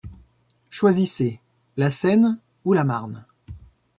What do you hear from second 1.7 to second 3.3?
la Seine, ou la Marne?